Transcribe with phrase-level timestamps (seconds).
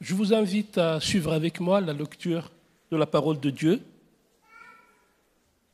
[0.00, 2.50] Je vous invite à suivre avec moi la lecture
[2.92, 3.82] de la parole de Dieu,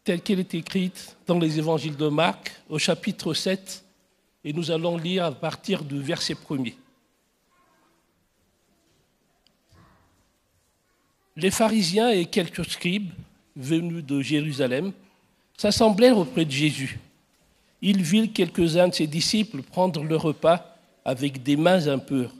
[0.02, 3.84] telle qu'elle est écrite dans les évangiles de Marc au chapitre 7,
[4.44, 6.74] et nous allons lire à partir du verset premier.
[11.36, 13.10] Les pharisiens et quelques scribes
[13.56, 14.92] venus de Jérusalem
[15.56, 16.98] s'assemblèrent auprès de Jésus.
[17.82, 22.32] Ils virent quelques-uns de ses disciples prendre le repas avec des mains impures,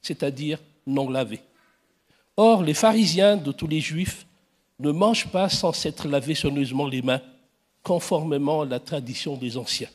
[0.00, 1.42] c'est-à-dire non lavées.
[2.36, 4.26] Or, les pharisiens de tous les juifs
[4.78, 7.22] ne mangent pas sans s'être lavés soigneusement les mains,
[7.82, 9.88] conformément à la tradition des anciens.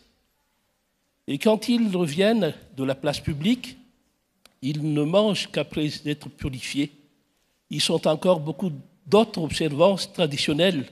[1.27, 3.77] Et quand ils reviennent de la place publique,
[4.61, 6.91] ils ne mangent qu'après être purifiés.
[7.69, 8.71] Ils sont encore beaucoup
[9.05, 10.85] d'autres observances traditionnelles,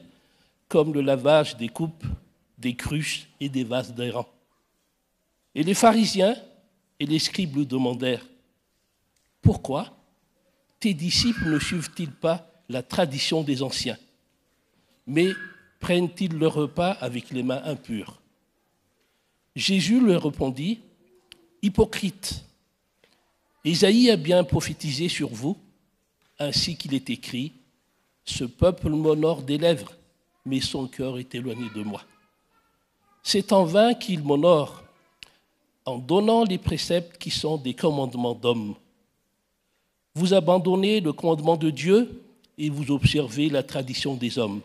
[0.67, 2.05] comme le lavage des coupes,
[2.57, 4.25] des cruches et des vases d'airain.
[5.55, 6.35] Et les pharisiens
[6.99, 8.25] et les scribes lui demandèrent
[9.41, 9.95] Pourquoi
[10.79, 13.97] tes disciples ne suivent-ils pas la tradition des anciens,
[15.07, 15.31] mais
[15.79, 18.21] prennent-ils le repas avec les mains impures?
[19.55, 20.79] Jésus leur répondit
[21.61, 22.45] Hypocrite,
[23.65, 25.57] Isaïe a bien prophétisé sur vous,
[26.37, 27.51] ainsi qu'il est écrit
[28.23, 29.91] Ce peuple m'honore des lèvres,
[30.45, 32.03] mais son cœur est éloigné de moi.
[33.21, 34.83] C'est en vain qu'il m'honore
[35.85, 38.75] en donnant les préceptes qui sont des commandements d'hommes.
[40.19, 42.21] Vous abandonnez le commandement de Dieu
[42.57, 44.59] et vous observez la tradition des hommes.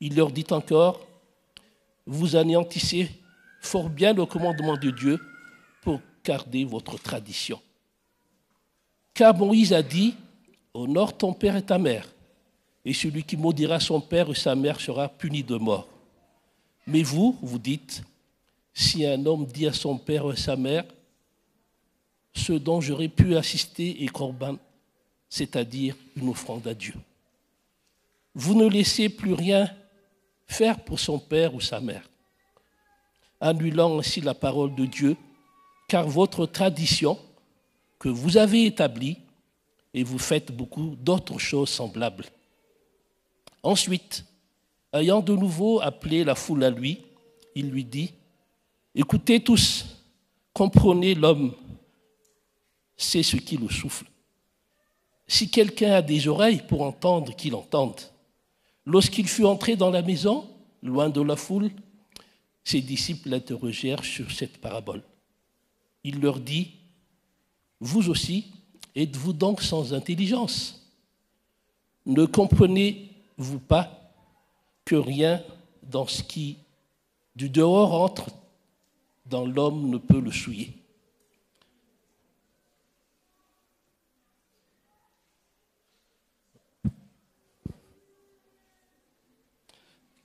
[0.00, 1.06] Il leur dit encore,
[2.06, 3.08] vous anéantissez
[3.60, 5.20] fort bien le commandement de Dieu
[5.80, 7.60] pour garder votre tradition.
[9.14, 10.16] Car Moïse a dit,
[10.74, 12.12] honore ton père et ta mère,
[12.84, 15.86] et celui qui maudira son père et sa mère sera puni de mort.
[16.88, 18.02] Mais vous, vous dites,
[18.74, 20.82] si un homme dit à son père et à sa mère,
[22.36, 24.56] ce dont j'aurais pu assister est corban,
[25.28, 26.94] c'est-à-dire une offrande à Dieu.
[28.34, 29.70] Vous ne laissez plus rien
[30.46, 32.08] faire pour son père ou sa mère,
[33.40, 35.16] annulant ainsi la parole de Dieu,
[35.88, 37.18] car votre tradition
[37.98, 39.18] que vous avez établie,
[39.94, 42.26] et vous faites beaucoup d'autres choses semblables.
[43.62, 44.26] Ensuite,
[44.92, 47.02] ayant de nouveau appelé la foule à lui,
[47.54, 48.12] il lui dit,
[48.94, 49.86] Écoutez tous,
[50.52, 51.54] comprenez l'homme
[52.96, 54.06] c'est ce qui le souffle.
[55.28, 58.00] Si quelqu'un a des oreilles pour entendre, qu'il entende.
[58.84, 60.48] Lorsqu'il fut entré dans la maison,
[60.82, 61.70] loin de la foule,
[62.64, 65.02] ses disciples l'interrogèrent sur cette parabole.
[66.04, 66.72] Il leur dit,
[67.80, 68.46] Vous aussi,
[68.94, 70.88] êtes-vous donc sans intelligence?
[72.06, 74.12] Ne comprenez-vous pas
[74.84, 75.42] que rien
[75.82, 76.58] dans ce qui
[77.34, 78.30] du dehors entre
[79.26, 80.72] dans l'homme ne peut le souiller?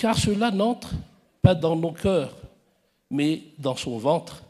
[0.01, 0.95] Car cela n'entre
[1.44, 2.35] pas dans nos cœurs,
[3.12, 4.44] mais dans son ventre,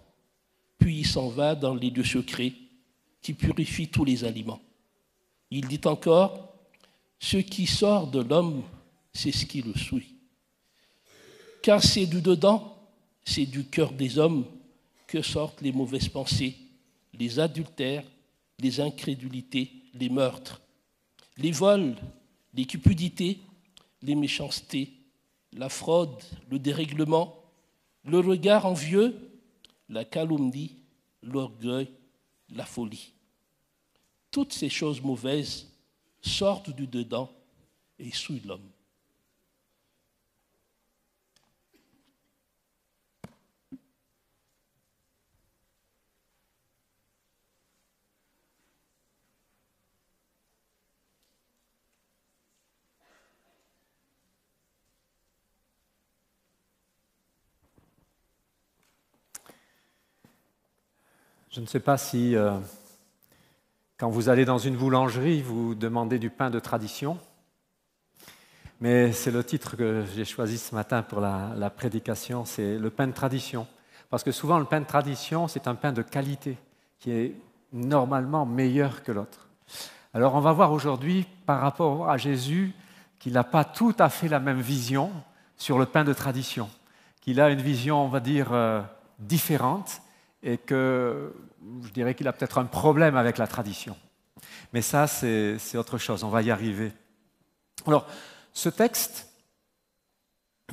[0.77, 2.53] puis il s'en va dans les lieux secrets
[3.21, 4.61] qui purifient tous les aliments.
[5.49, 6.53] Il dit encore,
[7.19, 8.63] ce qui sort de l'homme,
[9.11, 10.15] c'est ce qui le souille.
[11.61, 12.73] Car c'est du dedans,
[13.25, 14.45] c'est du cœur des hommes
[15.05, 16.55] que sortent les mauvaises pensées,
[17.19, 18.05] les adultères,
[18.57, 20.61] les incrédulités, les meurtres,
[21.35, 21.97] les vols,
[22.53, 23.41] les cupidités,
[24.01, 24.93] les méchancetés,
[25.53, 27.43] la fraude, le dérèglement,
[28.05, 29.15] le regard envieux,
[29.89, 30.77] la calomnie,
[31.21, 31.89] l'orgueil,
[32.49, 33.13] la folie.
[34.31, 35.67] Toutes ces choses mauvaises
[36.21, 37.31] sortent du dedans
[37.99, 38.69] et souillent l'homme.
[61.53, 62.57] Je ne sais pas si, euh,
[63.97, 67.19] quand vous allez dans une boulangerie, vous demandez du pain de tradition,
[68.79, 73.05] mais c'est le titre que j'ai choisi ce matin pour la, prédication, c'est le pain
[73.05, 73.67] de tradition.
[74.09, 76.57] Parce que souvent, le pain de tradition, c'est un pain de qualité
[76.99, 77.35] qui est
[77.73, 79.49] normalement meilleur que l'autre.
[80.13, 82.71] Alors, on va voir aujourd'hui, par rapport à Jésus,
[83.19, 85.11] qu'il n'a pas tout à fait la même vision
[85.57, 86.69] sur le pain de tradition,
[87.19, 88.81] qu'il a une vision, on va dire, euh,
[89.19, 90.01] différente
[90.43, 91.33] et que
[91.83, 93.95] je dirais qu'il a peut-être un problème avec la tradition.
[94.73, 96.91] Mais ça, c'est autre chose, on va y arriver.
[97.85, 98.07] Alors,
[98.53, 99.27] ce texte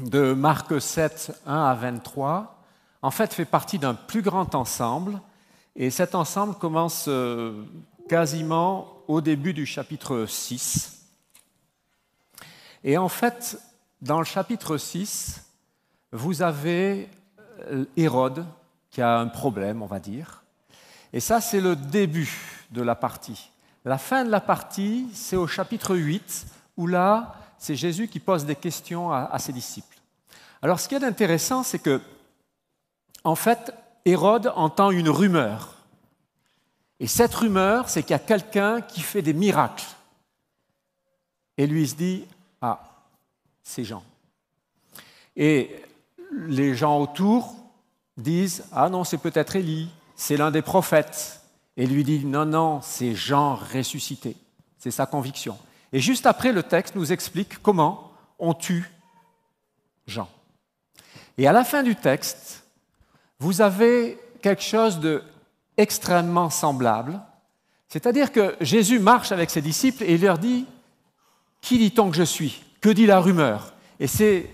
[0.00, 2.62] de Marc 7, 1 à 23,
[3.02, 5.20] en fait, fait partie d'un plus grand ensemble,
[5.76, 7.64] et cet ensemble commence euh,
[8.08, 11.06] quasiment au début du chapitre 6.
[12.84, 13.58] Et en fait,
[14.00, 15.44] dans le chapitre 6,
[16.12, 17.08] vous avez
[17.70, 18.44] euh, Hérode
[18.98, 20.42] qui a un problème, on va dire.
[21.12, 23.52] Et ça, c'est le début de la partie.
[23.84, 26.46] La fin de la partie, c'est au chapitre 8,
[26.76, 29.96] où là, c'est Jésus qui pose des questions à, ses disciples.
[30.62, 32.00] Alors, ce qui est intéressant, c'est que,
[33.22, 33.72] en fait,
[34.04, 35.76] Hérode entend une rumeur.
[36.98, 39.86] Et cette rumeur, c'est qu'il y a quelqu'un qui fait des miracles.
[41.56, 42.26] Et lui, il se dit,
[42.60, 42.80] ah,
[43.62, 44.02] c'est Jean.
[45.36, 45.84] Et
[46.32, 47.54] les gens autour
[48.18, 51.40] disent, ah non, c'est peut-être Élie, c'est l'un des prophètes.
[51.76, 54.36] Et lui dit, non, non, c'est Jean ressuscité.
[54.78, 55.56] C'est sa conviction.
[55.92, 58.90] Et juste après, le texte nous explique comment on tue
[60.06, 60.28] Jean.
[61.36, 62.64] Et à la fin du texte,
[63.38, 65.22] vous avez quelque chose de
[66.50, 67.20] semblable.
[67.88, 70.66] C'est-à-dire que Jésus marche avec ses disciples et il leur dit
[71.60, 72.62] Qui dit-on que je suis?
[72.80, 73.72] Que dit la rumeur?
[74.00, 74.50] Et c'est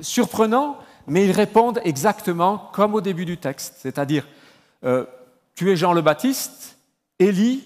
[0.00, 4.26] surprenant, mais ils répondent exactement comme au début du texte, c'est-à-dire
[4.84, 5.04] euh,
[5.54, 6.78] Tu es Jean le Baptiste,
[7.18, 7.64] Élie,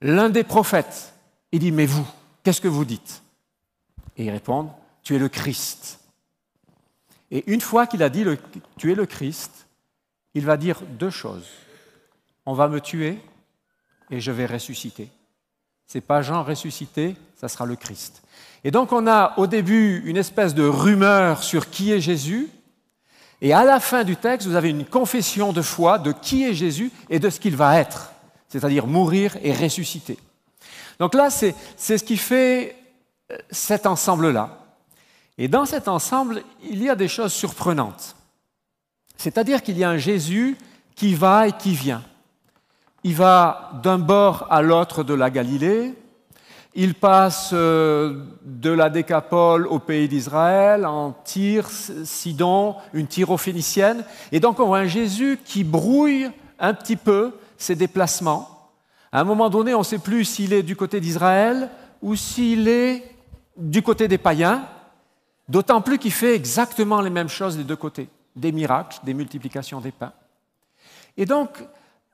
[0.00, 1.14] l'un des prophètes.
[1.52, 2.06] Il dit Mais vous,
[2.42, 3.22] qu'est-ce que vous dites?
[4.16, 4.70] Et ils répondent
[5.02, 6.00] Tu es le Christ.
[7.30, 8.24] Et une fois qu'il a dit
[8.76, 9.66] Tu es le Christ,
[10.34, 11.46] il va dire deux choses
[12.48, 13.18] on va me tuer
[14.10, 15.10] et je vais ressusciter.
[15.86, 18.22] Ce n'est pas Jean ressuscité, ça sera le Christ.
[18.64, 22.48] Et donc on a au début une espèce de rumeur sur qui est Jésus,
[23.40, 26.54] et à la fin du texte, vous avez une confession de foi de qui est
[26.54, 28.12] Jésus et de ce qu'il va être,
[28.48, 30.18] c'est-à-dire mourir et ressusciter.
[30.98, 32.76] Donc là, c'est ce qui fait
[33.30, 34.58] euh, cet ensemble-là.
[35.36, 38.16] Et dans cet ensemble, il y a des choses surprenantes.
[39.16, 40.56] C'est-à-dire qu'il y a un Jésus
[40.96, 42.02] qui va et qui vient.
[43.04, 45.94] Il va d'un bord à l'autre de la Galilée.
[46.80, 54.04] Il passe euh, de la Décapole au pays d'Israël, en Tyr, Sidon, une tyrophénicienne.
[54.30, 56.30] Et donc on voit un Jésus qui brouille
[56.60, 58.70] un petit peu ses déplacements.
[59.10, 61.68] À un moment donné, on ne sait plus s'il est du côté d'Israël
[62.00, 63.02] ou s'il est
[63.56, 64.62] du côté des païens,
[65.48, 69.80] d'autant plus qu'il fait exactement les mêmes choses des deux côtés, des miracles, des multiplications
[69.80, 70.12] des pains.
[71.16, 71.58] Et donc,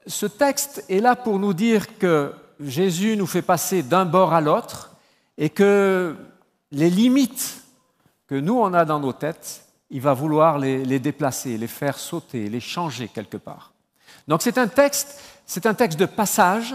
[0.07, 4.41] ce texte est là pour nous dire que Jésus nous fait passer d'un bord à
[4.41, 4.91] l'autre
[5.39, 6.17] et que
[6.71, 7.63] les limites
[8.27, 12.49] que nous, on a dans nos têtes, il va vouloir les, déplacer, les faire sauter,
[12.49, 13.73] les changer quelque part.
[14.27, 16.75] Donc c'est un texte, c'est un texte de passage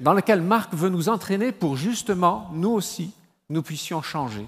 [0.00, 3.12] dans lequel Marc veut nous entraîner pour justement, nous aussi,
[3.48, 4.46] nous puissions changer.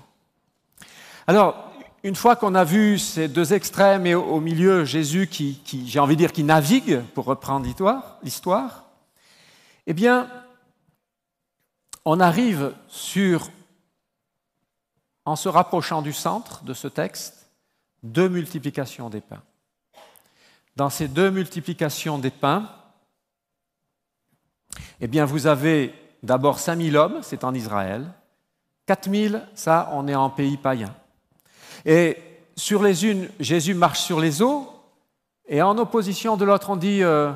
[1.27, 5.99] Alors, une fois qu'on a vu ces deux extrêmes et au milieu Jésus qui, j'ai
[5.99, 7.67] envie de dire, qui navigue, pour reprendre
[8.23, 8.88] l'histoire,
[9.91, 10.31] eh bien,
[12.05, 13.49] on arrive sur,
[15.25, 17.51] en se rapprochant du centre de ce texte,
[18.03, 19.43] deux multiplications des pains.
[20.77, 22.71] Dans ces deux multiplications des pains,
[25.01, 28.13] eh bien, vous avez d'abord 5000 hommes, c'est en Israël,
[28.85, 30.95] 4000, ça, on est en pays païen.
[31.87, 32.19] Et
[32.57, 34.71] sur les unes, Jésus marche sur les eaux,
[35.47, 37.33] et en opposition de l'autre, on dit, euh,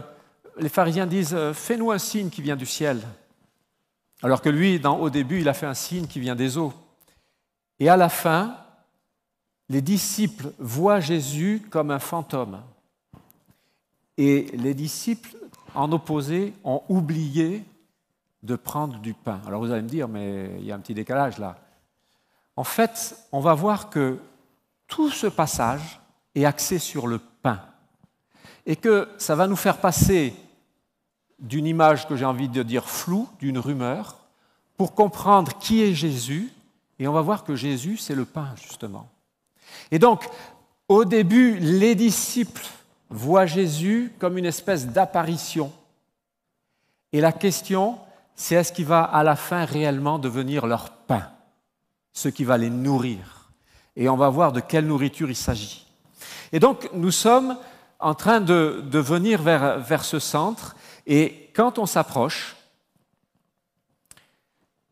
[0.58, 3.00] les pharisiens disent, euh, fais-nous un signe qui vient du ciel.
[4.22, 6.72] Alors que lui, au début, il a fait un signe qui vient des eaux.
[7.80, 8.56] Et à la fin,
[9.68, 12.60] les disciples voient Jésus comme un fantôme.
[14.16, 15.36] Et les disciples,
[15.74, 17.64] en opposé, ont oublié
[18.42, 19.40] de prendre du pain.
[19.46, 21.58] Alors vous allez me dire, mais il y a un petit décalage là.
[22.56, 24.18] En fait, on va voir que
[24.86, 26.00] tout ce passage
[26.34, 27.20] est axé sur le.
[28.66, 30.34] Et que ça va nous faire passer
[31.38, 34.18] d'une image que j'ai envie de dire floue, d'une rumeur,
[34.76, 36.52] pour comprendre qui est Jésus.
[36.98, 39.08] Et on va voir que Jésus, c'est le pain, justement.
[39.90, 40.28] Et donc,
[40.88, 42.66] au début, les disciples
[43.10, 45.72] voient Jésus comme une espèce d'apparition.
[47.12, 47.98] Et la question,
[48.34, 51.28] c'est est-ce qu'il va à la fin réellement devenir leur pain,
[52.12, 53.50] ce qui va les nourrir?
[53.96, 55.86] Et on va voir de quelle nourriture il s'agit.
[56.52, 57.56] Et donc, nous sommes
[58.02, 62.56] en train de, venir vers, ce centre, et quand on s'approche,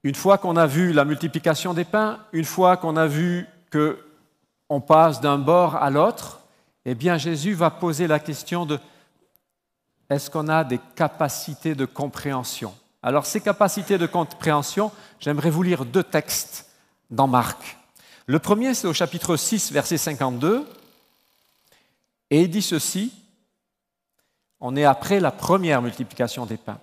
[0.03, 3.99] une fois qu'on a vu la multiplication des pains, une fois qu'on a vu que
[4.69, 6.41] on passe d'un bord à l'autre,
[6.85, 8.79] eh bien Jésus va poser la question de
[10.09, 12.73] est-ce qu'on a des capacités de compréhension?
[13.03, 16.71] Alors ces capacités de compréhension, j'aimerais vous lire deux textes
[17.11, 17.77] dans Marc.
[18.27, 20.65] Le premier, c'est au chapitre 6, verset 52.
[22.31, 23.13] Et il dit ceci,
[24.61, 26.81] on est après la première multiplication des pains.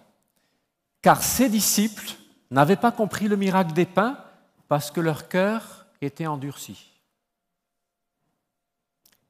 [1.01, 2.15] car ses disciples
[2.51, 4.17] n'avaient pas compris le miracle des pains
[4.67, 6.91] parce que leur cœur était endurci.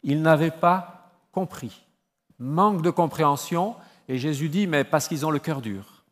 [0.04, 1.84] Ils n'avaient pas compris.
[2.40, 3.76] Manque de compréhension,
[4.08, 6.04] et Jésus dit, mais parce qu'ils ont le cœur dur.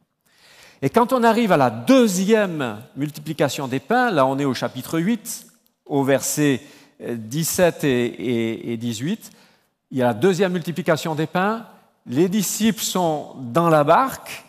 [0.82, 5.00] Et quand on arrive à la deuxième multiplication des pains, là on est au chapitre
[5.00, 5.48] 8,
[5.86, 6.62] au verset
[7.00, 9.32] 17 et 18,
[9.92, 11.68] il y a la deuxième multiplication des pains,
[12.06, 14.46] les disciples sont dans la barque,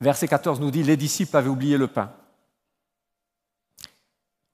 [0.00, 2.12] verset 14 nous dit, les disciples avaient oublié le pain.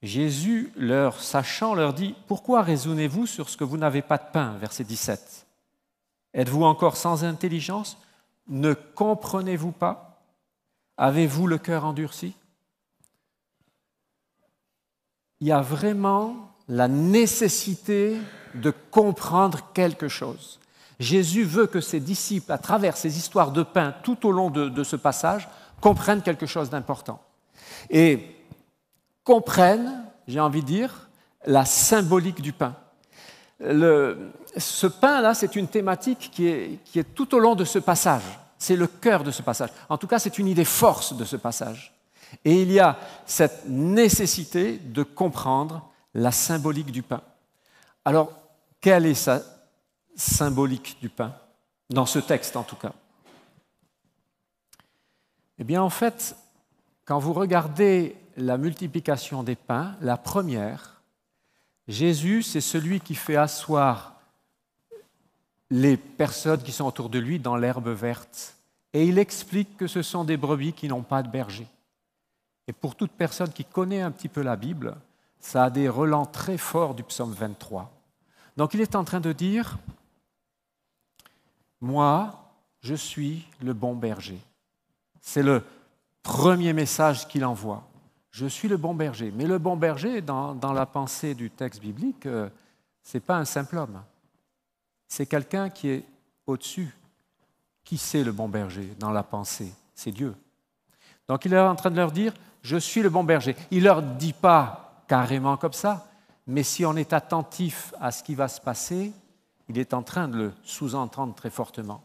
[0.03, 4.57] Jésus, leur sachant, leur dit, pourquoi raisonnez-vous sur ce que vous n'avez pas de pain?
[4.59, 5.47] Verset 17.
[6.35, 7.99] Êtes-vous encore sans intelligence?
[8.47, 10.23] Ne comprenez-vous pas?
[10.97, 12.35] Avez-vous le cœur endurci?
[15.41, 18.17] Il y a vraiment la nécessité
[18.61, 20.59] de comprendre quelque chose.
[20.99, 24.85] Jésus veut que ses disciples, à travers ces histoires de pain tout au long de,
[24.85, 25.49] ce passage,
[25.81, 27.23] comprennent quelque chose d'important.
[27.91, 28.35] Et
[29.25, 31.09] comprennent, j'ai envie de dire,
[31.45, 32.75] la symbolique du pain.
[33.61, 38.23] ce pain-là, c'est une thématique qui est, qui est tout au long de ce passage.
[38.59, 39.71] C'est le cœur de ce passage.
[39.89, 41.93] En tout cas, c'est une idée force de ce passage.
[42.45, 47.21] Et il y a cette nécessité de comprendre la symbolique du pain.
[48.05, 48.33] Alors,
[48.81, 49.43] quelle est sa
[50.15, 51.35] symbolique du pain
[51.91, 52.93] Dans ce texte, en tout cas?
[55.59, 56.37] Eh bien, en fait,
[57.05, 61.01] quand vous regardez la multiplication des pains, la première,
[61.89, 64.15] Jésus, c'est celui qui fait asseoir
[65.71, 68.57] les personnes qui sont autour de lui dans l'herbe verte.
[68.93, 71.67] Et il explique que ce sont des brebis qui n'ont pas de berger.
[72.69, 74.97] Et pour toute personne qui connaît un petit peu la Bible,
[75.39, 77.96] ça a des relents très forts du psaume 23.
[78.57, 79.79] Donc il est en train de dire,
[81.81, 84.41] moi, je suis le bon berger.
[85.21, 85.63] C'est le
[86.23, 87.87] premier message qu'il envoie.
[88.31, 89.33] Je suis le bon berger.
[89.35, 92.49] Mais le bon berger, dans, la pensée du texte biblique, euh,
[93.03, 94.03] ce n'est pas un simple homme.
[95.09, 96.05] C'est quelqu'un qui est
[96.47, 96.95] au-dessus.
[97.85, 99.73] Qui c'est le bon berger dans la pensée?
[99.95, 100.35] C'est Dieu.
[101.29, 103.57] Donc il est en train de leur dire, je suis le bon berger.
[103.71, 106.09] Il ne leur dit pas carrément comme ça,
[106.47, 109.13] mais si on est attentif à ce qui va se passer,
[109.69, 112.05] il est en train de le sous-entendre très fortement.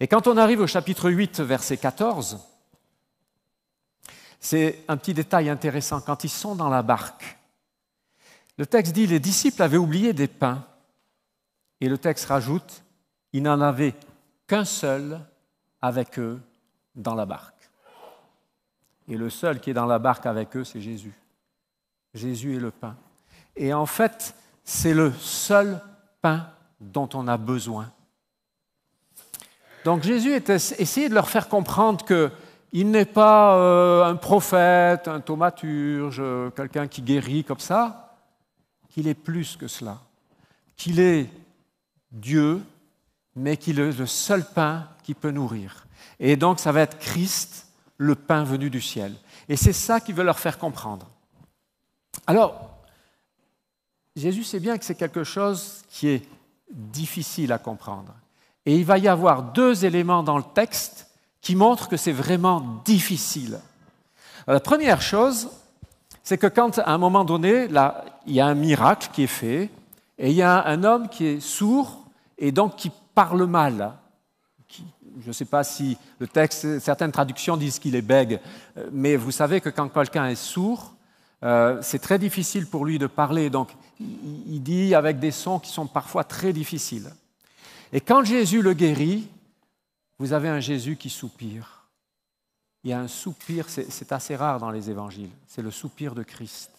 [0.00, 2.38] Et quand on arrive au chapitre 8, verset 14,
[4.40, 6.00] c'est un petit détail intéressant.
[6.00, 7.38] Quand ils sont dans la barque,
[8.56, 10.64] le texte dit, les disciples avaient oublié des pains.
[11.80, 12.82] Et le texte rajoute,
[13.32, 13.94] ils n'en avaient
[14.46, 15.20] qu'un seul
[15.82, 16.40] avec eux
[16.94, 17.70] dans la barque.
[19.08, 21.14] Et le seul qui est dans la barque avec eux, c'est Jésus.
[22.14, 22.96] Jésus est le pain.
[23.56, 24.34] Et en fait,
[24.64, 25.80] c'est le seul
[26.20, 26.48] pain
[26.80, 27.90] dont on a besoin.
[29.84, 36.22] Donc Jésus essayé de leur faire comprendre qu'il n'est pas euh, un prophète, un thaumaturge,
[36.56, 38.16] quelqu'un qui guérit comme ça,
[38.88, 39.98] qu'il est plus que cela,
[40.76, 41.28] qu'il est
[42.10, 42.62] Dieu,
[43.36, 45.86] mais qu'il est le seul pain qui peut nourrir.
[46.18, 47.66] Et donc ça va être Christ,
[47.98, 49.12] le pain venu du ciel.
[49.48, 51.08] Et c'est ça qu'il veut leur faire comprendre.
[52.26, 52.73] Alors,
[54.16, 56.22] Jésus sait bien que c'est quelque chose qui est
[56.70, 58.14] difficile à comprendre.
[58.64, 61.08] Et il va y avoir deux éléments dans le texte
[61.40, 63.58] qui montrent que c'est vraiment difficile.
[64.46, 65.50] la première chose,
[66.22, 69.26] c'est que quand à un moment donné, là, il y a un miracle qui est
[69.26, 69.68] fait,
[70.18, 72.04] et il y a un homme qui est sourd
[72.38, 73.94] et donc qui parle mal.
[75.20, 78.40] je ne sais pas si le texte, certaines traductions disent qu'il est bègue,
[78.92, 80.93] mais vous savez que quand quelqu'un est sourd,
[81.44, 83.68] euh, c'est très difficile pour lui de parler, donc
[84.00, 87.10] il dit avec des sons qui sont parfois très difficiles.
[87.92, 89.28] Et quand Jésus le guérit,
[90.18, 91.86] vous avez un Jésus qui soupire.
[92.82, 96.22] Il y a un soupir, c'est assez rare dans les évangiles, c'est le soupir de
[96.22, 96.70] Christ.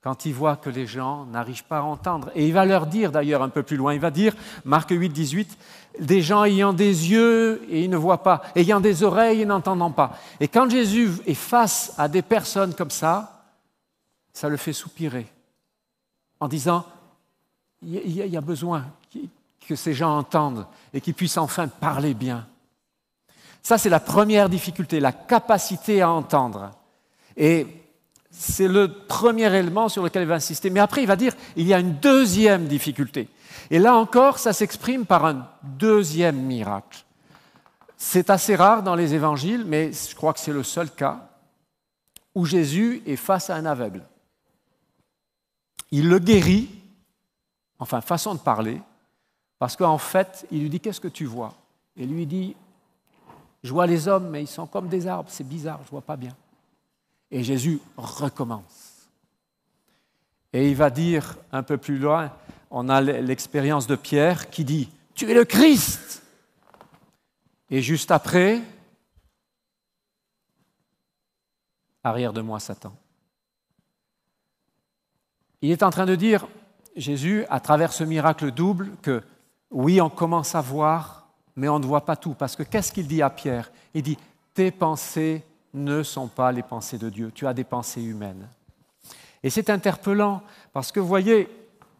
[0.00, 2.30] Quand il voit que les gens n'arrivent pas à entendre.
[2.36, 4.32] Et il va leur dire d'ailleurs un peu plus loin, il va dire,
[4.64, 5.58] Marc 8, 18,
[5.98, 9.90] des gens ayant des yeux et ils ne voient pas, ayant des oreilles et n'entendant
[9.90, 10.16] pas.
[10.38, 13.37] Et quand Jésus est face à des personnes comme ça,
[14.38, 15.26] ça le fait soupirer
[16.38, 16.86] en disant,
[17.82, 18.84] il y a besoin
[19.66, 20.64] que ces gens entendent
[20.94, 22.46] et qu'ils puissent enfin parler bien.
[23.62, 26.70] Ça, c'est la première difficulté, la capacité à entendre.
[27.36, 27.66] Et
[28.30, 30.70] c'est le premier élément sur lequel il va insister.
[30.70, 33.28] Mais après, il va dire, il y a une deuxième difficulté.
[33.70, 37.04] Et là encore, ça s'exprime par un deuxième miracle.
[37.96, 41.28] C'est assez rare dans les évangiles, mais je crois que c'est le seul cas
[42.36, 44.04] où Jésus est face à un aveugle.
[45.90, 46.68] Il le guérit,
[47.78, 48.80] enfin façon de parler,
[49.58, 51.54] parce qu'en fait, il lui dit Qu'est-ce que tu vois?
[51.96, 52.54] Et lui dit
[53.62, 56.02] Je vois les hommes, mais ils sont comme des arbres, c'est bizarre, je ne vois
[56.02, 56.36] pas bien.
[57.30, 59.08] Et Jésus recommence.
[60.52, 62.32] Et il va dire un peu plus loin,
[62.70, 66.22] on a l'expérience de Pierre qui dit, Tu es le Christ.
[67.70, 68.62] Et juste après,
[72.02, 72.94] arrière de moi Satan.
[75.62, 76.46] Il est en train de dire,
[76.96, 79.22] Jésus, à travers ce miracle double, que
[79.70, 82.34] oui, on commence à voir, mais on ne voit pas tout.
[82.34, 83.70] Parce que qu'est-ce qu'il dit à Pierre?
[83.94, 84.18] Il dit,
[84.54, 88.48] tes pensées ne sont pas les pensées de Dieu, tu as des pensées humaines.
[89.42, 91.48] Et c'est interpellant, parce que vous voyez,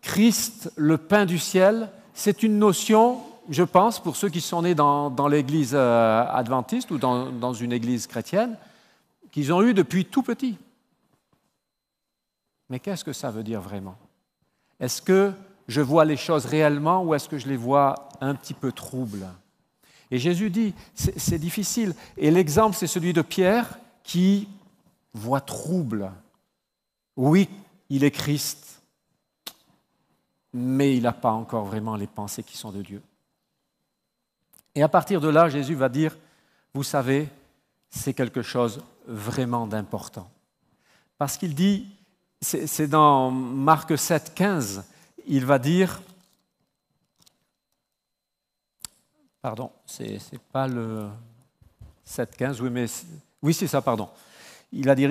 [0.02, 4.74] Christ, le pain du ciel, c'est une notion, je pense, pour ceux qui sont nés
[4.74, 8.56] dans, l'église euh, adventiste ou dans, dans une église chrétienne,
[9.30, 10.56] qu'ils ont eu depuis tout petit.
[12.68, 13.96] Mais qu'est-ce que ça veut dire vraiment?
[14.80, 15.32] Est-ce que
[15.66, 19.26] je vois les choses réellement ou est-ce que je les vois un petit peu troubles?
[20.10, 21.94] Et Jésus dit, c'est difficile.
[22.16, 24.48] Et l'exemple, c'est celui de Pierre qui
[25.12, 26.10] voit trouble.
[27.16, 27.48] Oui,
[27.90, 28.82] il est Christ,
[30.52, 33.02] mais il n'a pas encore vraiment les pensées qui sont de Dieu.
[34.75, 36.16] Et à partir de là, Jésus va dire,
[36.72, 37.28] vous savez,
[37.90, 40.30] c'est quelque chose vraiment d'important.
[41.18, 41.88] Parce qu'il dit,
[42.40, 44.85] c'est dans Marc 7, 15,
[45.26, 46.00] il va dire,
[49.42, 50.21] pardon, c'est
[50.52, 51.09] pas le
[52.04, 52.87] 7, 15, oui, mais
[53.42, 54.09] oui, c'est ça, pardon.
[54.73, 55.11] Il va dire,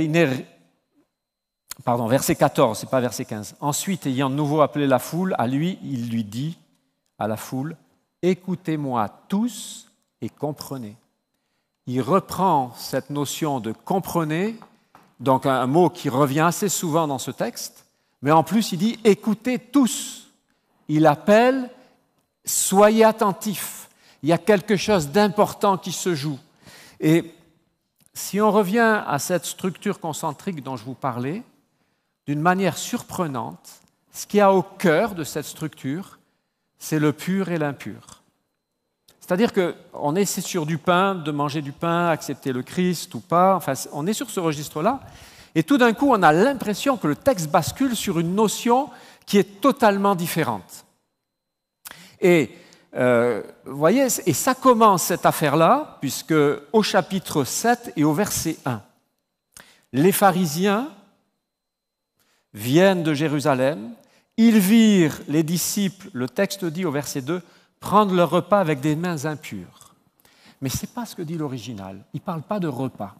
[1.83, 3.55] pardon, verset 14, c'est pas verset 15.
[3.59, 6.57] Ensuite, ayant de nouveau appelé la foule, à lui, il lui dit
[7.19, 7.75] à la foule,
[8.21, 9.91] écoutez-moi tous
[10.21, 10.95] et comprenez
[11.87, 14.57] il reprend cette notion de comprenez,
[15.19, 17.85] donc un mot qui revient assez souvent dans ce texte,
[18.21, 20.31] mais en plus il dit écoutez tous.
[20.89, 21.69] Il appelle
[22.47, 23.89] soyez attentifs.
[24.23, 26.39] Il y a quelque chose d'important qui se joue.
[26.99, 27.33] Et
[28.13, 31.43] si on revient à cette structure concentrique dont je vous parlais,
[32.25, 36.17] d'une manière surprenante, ce qui a au cœur de cette structure,
[36.79, 38.16] c'est le pur et l'impur.
[39.27, 43.57] C'est-à-dire qu'on est sur du pain, de manger du pain, accepter le Christ ou pas,
[43.57, 45.01] enfin, on est sur ce registre-là,
[45.53, 48.89] et tout d'un coup, on a l'impression que le texte bascule sur une notion
[49.25, 50.85] qui est totalement différente.
[52.21, 52.51] Et
[52.95, 56.33] euh, voyez, et ça commence cette affaire-là, puisque
[56.71, 58.81] au chapitre 7 et au verset 1,
[59.91, 60.89] les pharisiens
[62.53, 63.89] viennent de Jérusalem,
[64.37, 67.41] ils virent les disciples, le texte dit au verset 2,
[67.79, 69.95] prendre leur repas avec des mains impures.
[70.61, 72.03] Mais ce n'est pas ce que dit l'original.
[72.13, 73.15] Il ne parle pas de repas.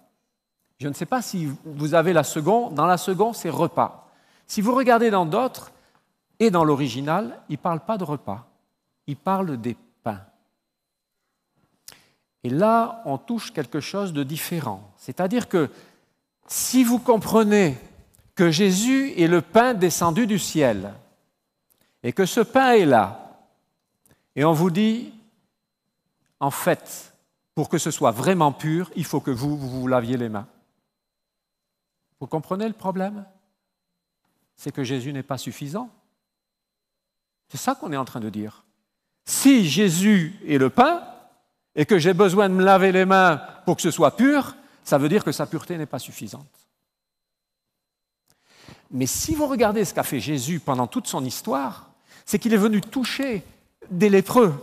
[0.79, 2.75] Je ne sais pas si vous avez la seconde.
[2.75, 4.11] Dans la seconde, c'est repas.
[4.47, 5.71] Si vous regardez dans d'autres
[6.39, 8.47] et dans l'original, il ne parle pas de repas.
[9.07, 10.21] Il parle des pains.
[12.43, 14.91] Et là, on touche quelque chose de différent.
[14.97, 15.69] C'est-à-dire que
[16.47, 17.77] si vous comprenez
[18.35, 20.93] que Jésus est le pain descendu du ciel,
[22.03, 23.26] et que ce pain est là,
[24.37, 25.11] et on vous dit,
[26.39, 27.13] en fait,
[27.55, 30.47] pour que ce soit vraiment pur, il faut que vous, vous laviez les mains.
[32.19, 33.25] Vous comprenez le problème?
[34.55, 35.89] C'est que Jésus n'est pas suffisant.
[37.49, 38.63] C'est ça qu'on est en train de dire.
[39.25, 41.03] Si Jésus est le pain
[41.73, 44.99] et que j'ai besoin de me laver les mains pour que ce soit pur, ça
[44.99, 46.45] veut dire que sa pureté n'est pas suffisante.
[48.91, 51.89] Mais si vous regardez ce qu'a fait Jésus pendant toute son histoire,
[52.23, 53.43] c'est qu'il est venu toucher
[53.89, 54.53] des lépreux.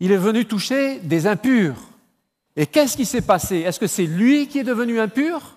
[0.00, 1.76] Il est venu toucher des impurs.
[2.54, 3.56] Et qu'est-ce qui s'est passé?
[3.58, 5.56] Est-ce que c'est lui qui est devenu impur?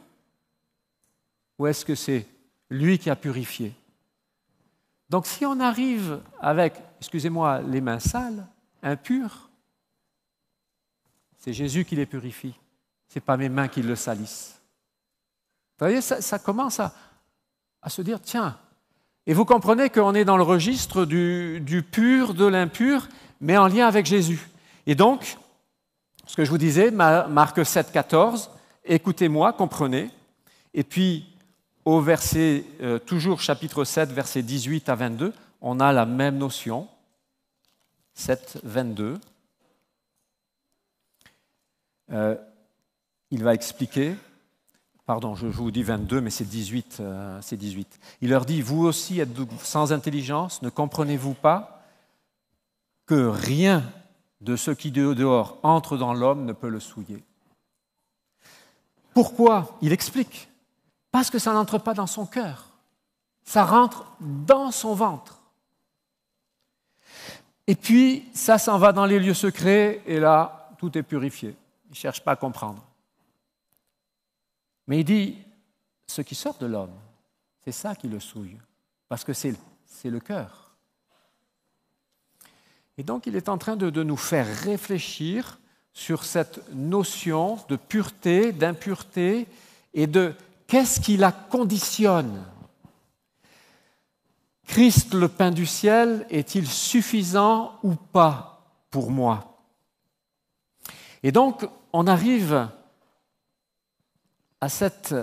[1.57, 2.25] Ou est-ce que c'est
[2.69, 3.73] lui qui a purifié?
[5.09, 8.45] Donc si on arrive avec, excusez-moi, les mains sales,
[8.83, 9.49] impures,
[11.37, 12.55] c'est Jésus qui les purifie.
[13.07, 14.59] Ce n'est pas mes mains qui le salissent.
[15.79, 16.93] Vous voyez, ça, commence à,
[17.81, 18.59] à se dire, tiens,
[19.27, 23.07] et vous comprenez qu'on est dans le registre du, pur, de l'impur,
[23.41, 24.49] mais en lien avec Jésus.
[24.87, 25.37] Et donc,
[26.25, 28.51] ce que je vous disais, Marc 7, 14,
[28.85, 30.09] écoutez-moi, comprenez.
[30.73, 31.25] Et puis,
[31.85, 36.87] au verset, euh, toujours chapitre 7, verset 18 à 22, on a la même notion.
[38.13, 39.19] 7, 22.
[42.11, 42.35] Euh,
[43.31, 44.15] il va expliquer
[45.09, 47.99] Pardon, je vous dis 22, mais c'est 18, euh, c'est 18.
[48.21, 51.81] Il leur dit, vous aussi êtes sans intelligence, ne comprenez-vous pas
[53.07, 53.81] que rien
[54.41, 57.23] de ce qui de dehors entre dans l'homme ne peut le souiller?
[59.15, 59.79] Pourquoi?
[59.81, 60.47] Il explique.
[61.11, 62.67] Parce que ça n'entre pas dans son cœur.
[63.43, 65.39] Ça rentre dans son ventre.
[67.65, 71.55] Et puis, ça s'en va dans les lieux secrets, et là, tout est purifié.
[71.87, 72.83] Il ne cherche pas à comprendre.
[74.89, 75.37] Mais il dit,
[76.07, 76.97] ce qui sort de l'homme,
[77.63, 78.57] c'est ça qui le souille,
[79.07, 79.55] parce que c'est
[80.05, 80.75] le cœur.
[82.97, 85.59] Et donc il est en train de, de nous faire réfléchir
[85.93, 89.47] sur cette notion de pureté, d'impureté
[89.93, 90.33] et de
[90.65, 92.43] qu'est-ce qui la conditionne.
[94.65, 99.61] Christ, le pain du ciel, est-il suffisant ou pas pour moi?
[101.21, 102.69] Et donc, on arrive
[104.61, 105.15] à cette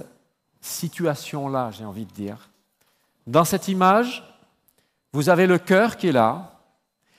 [0.60, 2.48] situation-là, j'ai envie de dire.
[3.26, 4.24] Dans cette image,
[5.12, 6.52] vous avez le cœur qui est là,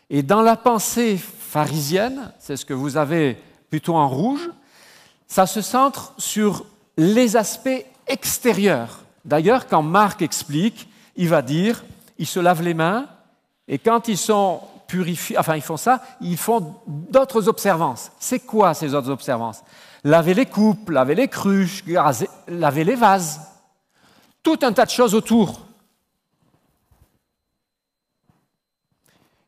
[0.10, 3.38] et dans la pensée pharisienne, c'est ce que vous avez
[3.70, 4.50] plutôt en rouge,
[5.28, 6.66] ça se centre sur
[6.98, 9.04] les aspects extérieurs.
[9.26, 11.84] D'ailleurs, quand Marc explique, il va dire,
[12.18, 13.08] ils se lavent les mains,
[13.68, 18.12] et quand ils sont purifiés, enfin ils font ça, ils font d'autres observances.
[18.20, 19.64] C'est quoi ces autres observances?
[20.04, 21.84] Laver les coupes, laver les cruches,
[22.48, 23.42] laver les vases,
[24.44, 25.68] tout un tas de choses autour.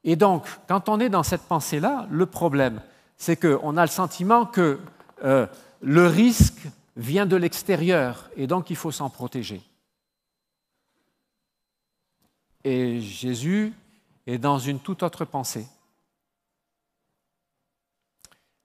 [0.03, 2.81] Et donc, quand on est dans cette pensée-là, le problème,
[3.17, 4.79] c'est qu'on a le sentiment que
[5.23, 5.45] euh,
[5.81, 9.61] le risque vient de l'extérieur et donc il faut s'en protéger.
[12.63, 13.73] Et Jésus
[14.29, 15.67] est dans une toute autre pensée.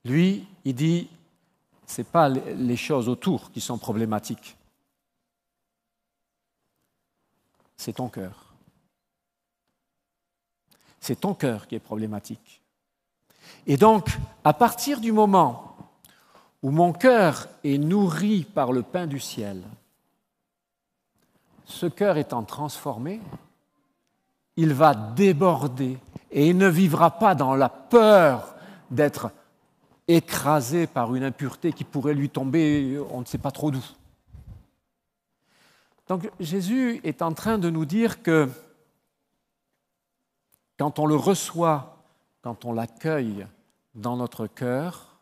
[0.04, 1.08] Lui, il dit,
[1.86, 4.56] ce n'est pas les choses autour qui sont problématiques,
[7.76, 8.52] c'est ton cœur.
[11.00, 12.62] C'est ton cœur qui est problématique.
[13.66, 14.08] Et donc,
[14.42, 15.76] à partir du moment
[16.62, 19.62] où mon cœur est nourri par le pain du ciel,
[21.66, 23.20] ce cœur étant transformé,
[24.56, 25.98] il va déborder
[26.30, 28.54] et il ne vivra pas dans la peur
[28.90, 29.30] d'être
[30.06, 33.84] écrasé par une impureté qui pourrait lui tomber, on ne sait pas trop d'où.
[36.08, 38.48] Donc Jésus est en train de nous dire que
[40.78, 41.96] quand on le reçoit,
[42.42, 43.46] quand on l'accueille
[43.94, 45.16] dans notre cœur,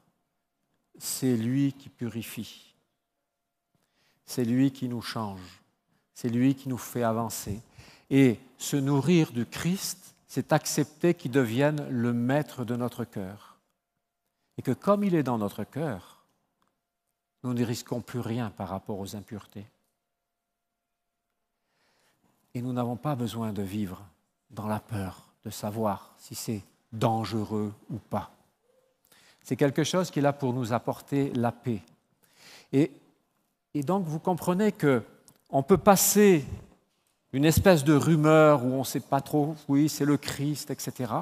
[0.99, 2.75] c'est lui qui purifie.
[4.25, 5.63] C'est lui qui nous change.
[6.15, 7.61] C'est lui qui nous fait avancer.
[8.13, 13.57] Et se nourrir du Christ, c'est accepter qu'il devienne le maître de notre cœur.
[14.59, 16.23] Et que comme il est dans notre cœur,
[17.43, 19.67] nous ne risquons plus rien par rapport aux impuretés.
[22.55, 24.05] Et nous n'avons pas besoin de vivre
[24.51, 28.31] dans la peur de savoir si c'est dangereux ou pas.
[29.43, 31.81] C'est quelque chose qui est là pour nous apporter la paix.
[32.73, 32.93] Et,
[33.73, 35.03] et donc vous comprenez que
[35.49, 36.45] on peut passer
[37.33, 41.13] une espèce de rumeur où on ne sait pas trop, oui, c'est le Christ, etc.,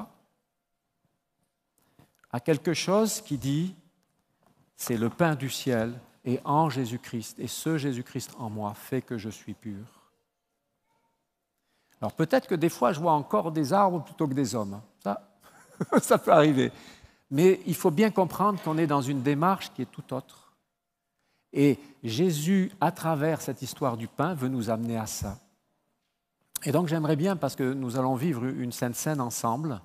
[2.33, 3.75] à quelque chose qui dit,
[4.77, 5.93] c'est le pain du ciel
[6.25, 9.85] et en Jésus-Christ, et ce Jésus-Christ en moi fait que je suis pur.
[12.01, 14.81] Alors peut-être que des fois, je vois encore des arbres plutôt que des hommes.
[15.03, 15.29] Ça,
[16.01, 16.73] ça peut arriver.
[17.31, 20.53] Mais il faut bien comprendre qu'on est dans une démarche qui est tout autre.
[21.53, 25.39] Et Jésus, à travers cette histoire du pain, veut nous amener à ça.
[26.65, 29.81] Et donc j'aimerais bien, parce que nous allons vivre une sainte scène ensemble,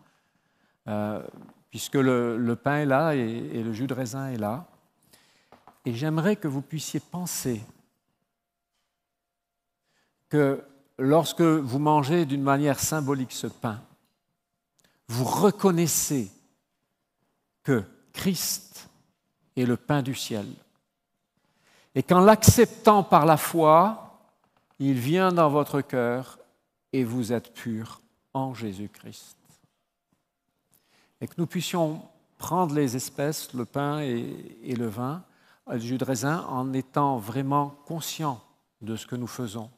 [0.87, 1.23] euh,
[1.69, 4.67] puisque le, pain est là et, et le jus de raisin est là,
[5.85, 7.61] et j'aimerais que vous puissiez penser
[10.29, 10.63] que
[10.97, 13.81] lorsque vous mangez d'une manière symbolique ce pain,
[15.07, 16.31] vous reconnaissez
[17.63, 17.83] que
[18.13, 18.89] Christ
[19.55, 20.47] est le pain du ciel.
[21.93, 24.19] Et qu'en l'acceptant par la foi,
[24.79, 26.39] il vient dans votre cœur
[26.95, 27.99] et vous êtes pur
[28.33, 29.35] en Jésus-Christ.
[31.19, 32.03] Et que nous puissions
[32.37, 35.21] prendre les espèces, le pain et, le vin,
[35.67, 38.41] le jus de raisin, en étant vraiment conscients
[38.79, 39.69] de ce que nous faisons.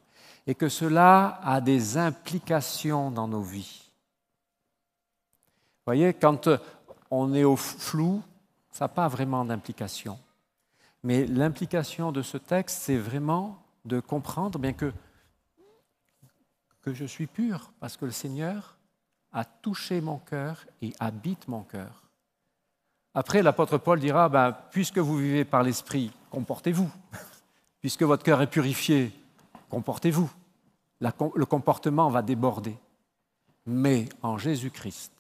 [0.46, 3.90] Et que cela a des implications dans nos vies.
[5.80, 6.48] Vous voyez, quand
[7.10, 8.22] on est au flou,
[8.72, 10.20] ça n'a pas vraiment d'implication.
[11.02, 14.94] Mais l'implication de ce texte, c'est vraiment de comprendre bien que,
[16.94, 18.78] je suis pur, parce que le Seigneur
[19.32, 22.04] a touché mon cœur et habite mon cœur.
[23.14, 26.92] Après, l'apôtre Paul dira, ben, puisque vous vivez par l'Esprit, comportez-vous.
[27.80, 29.14] Puisque votre cœur est purifié,
[29.70, 30.30] comportez-vous.
[31.00, 32.76] Le comportement va déborder.
[33.66, 35.12] Mais en Jésus-Christ,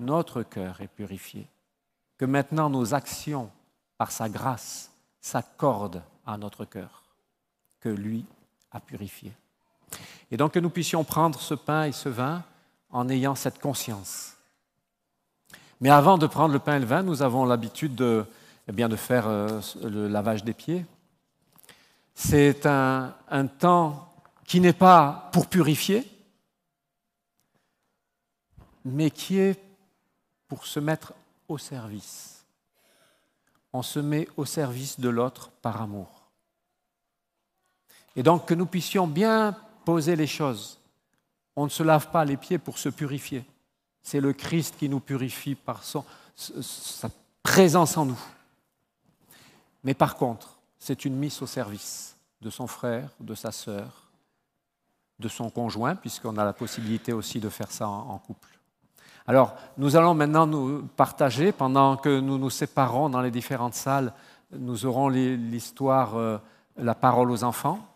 [0.00, 1.46] notre cœur est purifié,
[2.18, 3.50] que maintenant nos actions,
[3.96, 7.04] par sa grâce, s'accordent à notre cœur,
[7.78, 8.26] que lui
[8.70, 9.32] a purifié.
[10.30, 12.44] Et donc que nous puissions prendre ce pain et ce vin
[12.90, 14.36] en ayant cette conscience.
[15.80, 18.24] Mais avant de prendre le pain et le vin, nous avons l'habitude de,
[18.68, 20.84] eh bien, de faire euh, le lavage des pieds.
[22.14, 24.12] C'est un, un temps
[24.44, 26.04] qui n'est pas pour purifier,
[28.84, 29.60] mais qui est
[30.48, 31.14] pour se mettre
[31.48, 32.44] au service.
[33.72, 36.08] On se met au service de l'autre par amour.
[38.16, 40.78] Et donc que nous puissions bien poser les choses.
[41.56, 43.44] On ne se lave pas les pieds pour se purifier.
[44.02, 45.82] C'est le Christ qui nous purifie par
[46.34, 47.08] sa
[47.42, 48.20] présence en nous.
[49.84, 54.08] Mais par contre, c'est une mise au service de son frère, de sa sœur,
[55.18, 58.48] de son conjoint, puisqu'on a la possibilité aussi de faire ça en, couple.
[59.26, 64.14] Alors, nous allons maintenant nous partager, pendant que nous nous séparons dans les différentes salles,
[64.52, 66.38] nous aurons l'histoire, euh,
[66.76, 67.86] la parole aux enfants.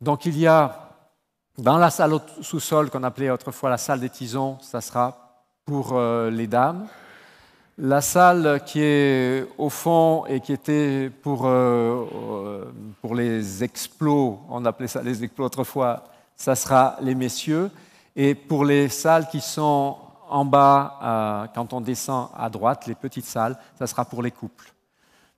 [0.00, 0.87] Donc il y a
[1.58, 6.30] dans la salle sous-sol qu'on appelait autrefois la salle des tisons, ça sera pour euh,
[6.30, 6.86] les dames.
[7.78, 12.64] La salle qui est au fond et qui était pour, euh, euh,
[13.00, 16.04] pour les explos, on appelait ça les explos autrefois,
[16.36, 17.70] ça sera les messieurs.
[18.14, 19.96] Et pour les salles qui sont
[20.28, 24.72] en bas, quand on descend à droite, les petites salles, ça sera pour les couples.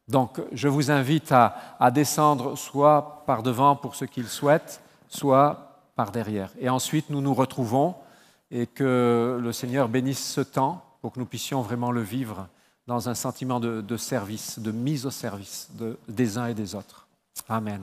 [0.08, 5.69] Donc je vous invite à, descendre soit par devant pour ceux qui le souhaitent, soit
[6.06, 6.50] derrière.
[6.58, 7.94] Et ensuite, nous nous retrouvons
[8.50, 12.48] et que le Seigneur bénisse ce temps pour que nous puissions vraiment le vivre
[12.86, 15.70] dans un sentiment de, service, de mise au service
[16.08, 17.06] des uns et des autres.
[17.48, 17.82] Amen.